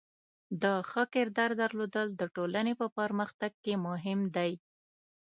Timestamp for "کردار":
1.13-1.51